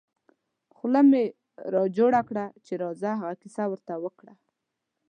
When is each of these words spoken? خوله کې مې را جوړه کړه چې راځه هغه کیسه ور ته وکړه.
خوله 0.75 1.01
کې 1.03 1.07
مې 1.09 1.23
را 1.73 1.83
جوړه 1.97 2.21
کړه 2.29 2.45
چې 2.65 2.73
راځه 2.83 3.09
هغه 3.19 3.35
کیسه 3.41 3.63
ور 3.69 3.79
ته 3.87 3.93
وکړه. 4.03 4.33